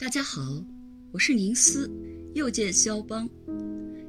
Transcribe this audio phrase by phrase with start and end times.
[0.00, 0.64] 大家好，
[1.12, 1.86] 我是宁思，
[2.32, 3.28] 又见肖邦。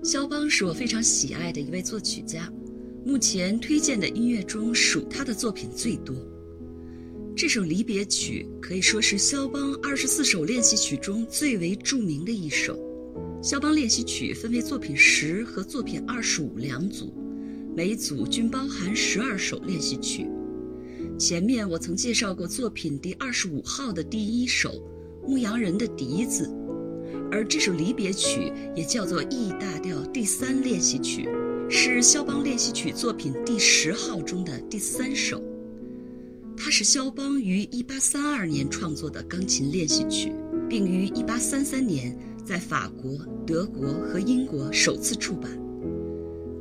[0.02, 2.50] 肖邦是我非常喜爱的一位作曲家，
[3.06, 6.16] 目前推荐的音乐中属他的作品最多。
[7.35, 12.80] 这首离别曲可以说是肖邦二十四首练习曲中最为著名的一首。
[13.44, 17.14] 肖邦练习曲分为作品十和作品二十五两组，
[17.76, 20.26] 每组均包含十二首练习曲。
[21.20, 24.70] 前面我曾介绍过作品第二十五号的第一首
[25.26, 26.48] 《牧羊人的笛子》，
[27.32, 31.28] 而这首离别曲也叫做 E 大调第三练习曲，
[31.70, 35.42] 是肖邦练习曲作品第十号中的第三首。
[36.58, 40.31] 它是肖邦于1832年创作的钢琴练习曲，
[40.70, 45.52] 并于1833年在法国、德国和英国首次出版。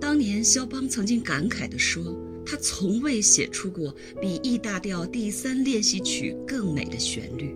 [0.01, 2.17] 当年肖邦曾经感慨地说。
[2.43, 7.55] 他从未写出过比 E 大调第三练习曲更美的旋律。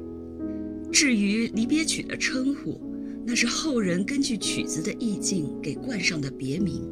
[0.95, 2.81] 至于离别曲的称呼，
[3.27, 6.89] 那是后人根据曲子的意境给冠上的别名。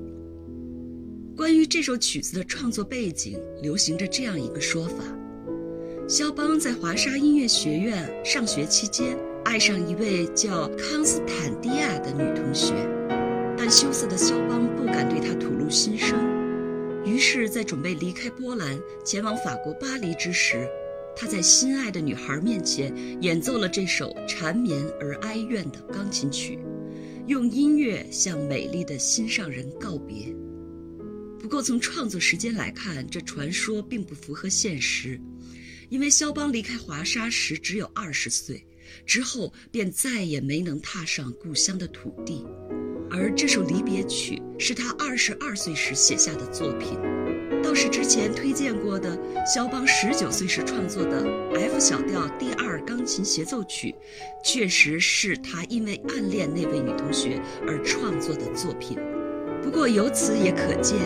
[1.37, 5.05] 关于这首曲子的创作背景，流行着这样一个说法：
[6.09, 12.75] 肖邦在华沙音乐学院上学期间，爱上一位叫康斯坦蒂亚的女同学，
[13.57, 16.19] 但羞涩的肖邦不敢对她吐露心声。
[17.07, 20.69] 于是，在准备离开波兰前往法国巴黎之时，
[21.15, 26.59] 他在心爱的女孩面前演奏了这首缠绵而哀怨的钢琴曲，
[27.27, 30.35] 用音乐向美丽的心上人告别。
[31.39, 35.21] 不过，从创作时间来看，这传说并不符合现实，
[35.89, 38.65] 因为肖邦离开华沙时只有二十岁，
[39.05, 42.47] 之后便再也没能踏上故乡的土地。
[43.11, 46.97] 而这首离别曲是他二十二岁时写下的作品，
[47.73, 53.95] 倒是之前推荐过的肖邦十九岁时创作的 F 小调第二钢琴协奏曲，
[54.45, 58.99] 确实是他因为暗恋那位女同学而创作的作品。
[59.63, 60.99] 不过由此也可见，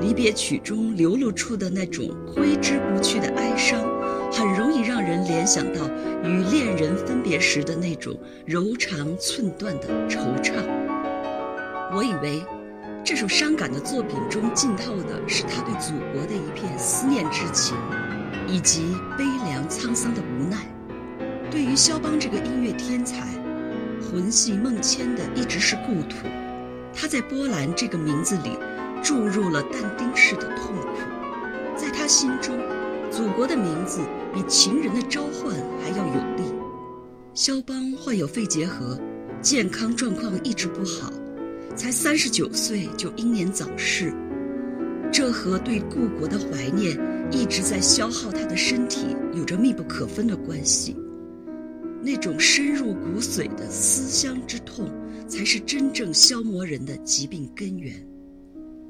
[0.00, 3.82] 离别曲中流露出的那种挥之不去的哀伤，
[4.30, 5.90] 很容易让人联想到
[6.22, 8.16] 与恋人分别时的那种
[8.46, 10.62] 柔肠寸断的惆怅。
[11.92, 12.40] 我以为，
[13.04, 17.76] 这首伤感的作品中浸透的是他对祖国的一片思念之情，
[18.48, 20.66] 以及悲凉沧桑的无奈。
[21.50, 23.26] 对于肖邦这个音乐天才，
[24.00, 26.26] 魂系梦牵的一直是故土。
[26.94, 28.56] 他在波兰这个名字里
[29.02, 30.96] 注入了但丁式的痛苦。
[31.76, 32.56] 在他心中，
[33.10, 34.00] 祖国的名字
[34.32, 36.54] 比情人的召唤还要有力。
[37.34, 38.98] 肖邦患有肺结核，
[39.42, 41.12] 健康状况一直不好。
[41.76, 44.12] 才三十九岁就英年早逝，
[45.12, 46.98] 这和对故国的怀念
[47.32, 50.96] 一直在消耗他的身体有着密不可分的关系。
[52.00, 54.88] 那种深入骨髓的思乡之痛，
[55.26, 57.94] 才是真正消磨人的疾病根源。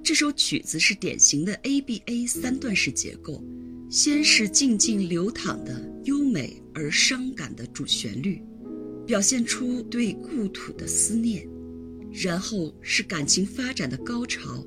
[0.02, 3.42] 这首曲子是典型的 ABA 三段式结构，
[3.88, 8.42] 先是静静流淌的优美而伤感的主旋律，
[9.06, 11.48] 表现出对故土的思念。
[12.22, 14.64] 然后是感情发展的高潮，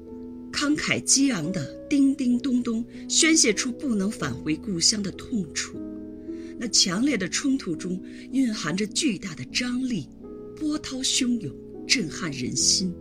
[0.51, 5.79] 慷慨激昂的叮叮咚咚，宣泄出不能返回故乡的痛楚。
[6.59, 8.01] 那强烈的冲突中
[8.33, 10.09] 蕴含着巨大的张力，
[10.57, 11.55] 波涛汹涌，
[11.87, 12.93] 震撼人心。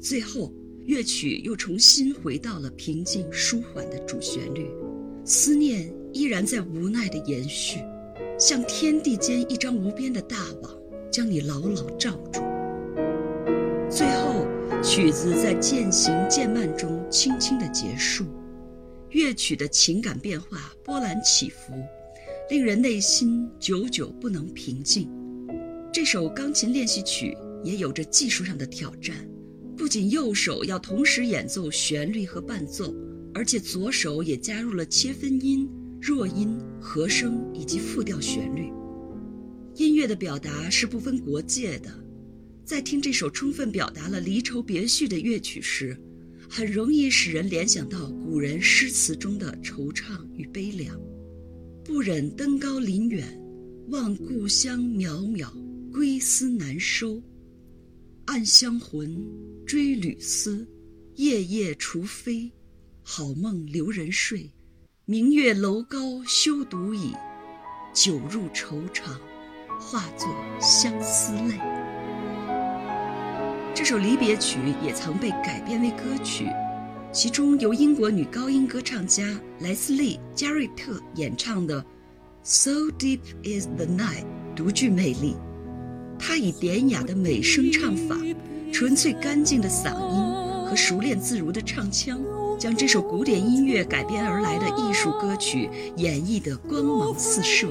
[0.00, 0.50] 最后，
[0.86, 4.66] 乐曲又重新回到了平静舒缓的主旋律，
[5.26, 7.80] 思念依然在无奈的延续，
[8.38, 10.74] 像天地间一张无边的大网，
[11.12, 12.40] 将你牢牢罩住。
[14.94, 18.26] 曲子在渐行渐慢中轻轻的结束，
[19.08, 21.72] 乐曲的情感变化波澜起伏，
[22.50, 25.08] 令人内心久久不能平静。
[25.90, 29.16] 这首钢琴练习曲也有着技术上的挑战，
[29.78, 32.94] 不仅右手要同时演奏旋律和伴奏，
[33.32, 35.66] 而且左手也加入了切分音、
[36.02, 38.70] 弱音、和声以及复调旋律。
[39.74, 41.90] 音乐的表达是不分国界的。
[42.64, 45.96] 在听这首充分表达了离愁别绪的乐曲时，
[46.48, 50.98] 很容易使人联想到古人诗词中的惆怅与悲凉。
[51.84, 53.26] 不忍登高临远，
[53.88, 55.50] 望故乡渺渺，
[55.90, 57.20] 归思难收。
[58.26, 59.26] 暗香魂，
[59.66, 60.66] 追旅思，
[61.16, 62.52] 夜夜除非，
[63.02, 64.48] 好梦留人睡。
[65.04, 67.12] 明月楼高休独倚，
[67.92, 69.20] 酒入愁肠，
[69.80, 70.28] 化作
[70.60, 71.58] 相思泪。
[73.74, 76.46] 这首离别曲也曾被改编为歌曲，
[77.10, 79.24] 其中由英国女高音歌唱家
[79.60, 81.80] 莱斯利·加瑞特演唱的
[82.42, 84.24] 《So Deep Is the Night》
[84.54, 85.36] 独具魅力，
[86.18, 88.16] 她以典雅的美声唱法、
[88.70, 92.20] 纯粹干净的嗓音和熟练自如的唱腔，
[92.58, 97.68] 将这首古典音乐改编而来的艺术歌曲演绎得光芒四射。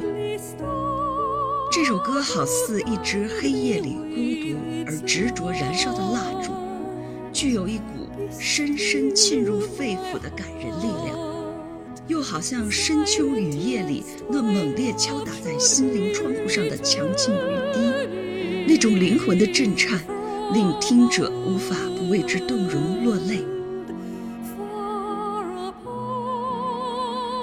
[1.71, 4.05] 这首歌好似一支黑夜里孤
[4.43, 6.51] 独而执着燃烧的蜡烛，
[7.31, 11.17] 具有一股深深沁入肺腑的感人力量，
[12.09, 17.39] 又好像深秋雨夜里那猛烈敲打在心灵窗户上的强劲雨
[17.73, 17.79] 滴，
[18.67, 19.97] 那种灵魂的震颤，
[20.51, 23.45] 令听者无法不为之动容落泪。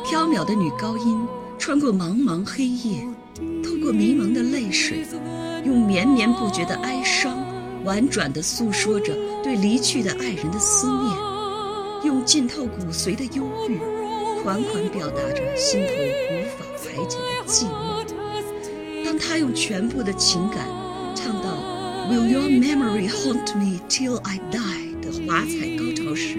[0.04, 1.26] 飘渺的女高音
[1.58, 3.08] 穿过茫茫黑夜。
[3.80, 5.04] 过迷蒙的泪水，
[5.64, 7.38] 用绵绵不绝的哀伤，
[7.84, 11.12] 婉转地诉说着对离去的爱人的思念；
[12.04, 13.78] 用浸透骨髓的忧郁，
[14.42, 15.92] 款款表达着心头
[16.32, 18.04] 无法排解的寂寞。
[19.04, 20.66] 当他用全部的情感
[21.14, 21.48] 唱到
[22.10, 26.38] "Will your memory haunt me till I die" 的华彩高潮时，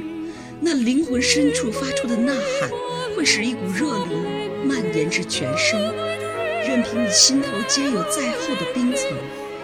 [0.62, 2.69] 那灵魂深处发出的呐喊，
[3.15, 4.18] 会使一股热流
[4.65, 6.19] 蔓延至全身。
[6.67, 9.07] 任凭你心头皆有再厚的冰层，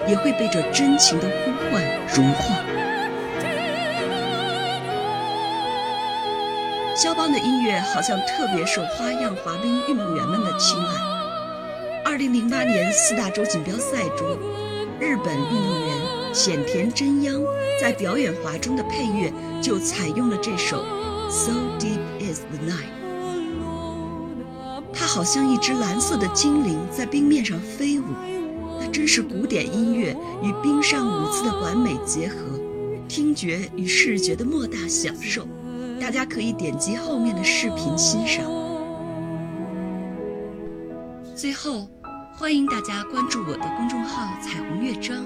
[0.08, 1.84] 也会被这真情的呼唤
[2.16, 2.56] 融化。
[6.96, 10.92] 肖邦的音乐好像特别受花样滑冰运动员们的青睐。
[12.06, 14.26] 二零零八年四大洲锦标赛中，
[15.00, 17.42] 日本运动员浅田真央
[17.82, 19.32] 在表演滑中的配乐
[19.62, 20.84] 就采用了这首
[21.30, 23.02] 《So Deep Is the Night》。
[25.16, 28.04] 好像一只蓝色的精灵在冰面上飞舞，
[28.78, 30.14] 那真是古典音乐
[30.44, 32.36] 与冰上舞姿的完美结合，
[33.08, 35.48] 听觉与视觉的莫大享受。
[36.02, 38.44] 大家可以点击后面的视频欣赏。
[41.34, 41.88] 最后，
[42.38, 45.26] 欢迎大家关注我的公众号“彩虹乐章”，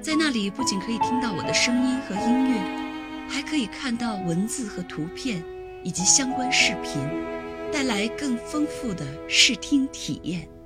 [0.00, 5.42] 在那里不仅可以听到我的声音和音乐，还可以看到文字和图片
[5.82, 7.02] 以及相关视频。
[7.72, 10.59] 带来更丰富的视听体验。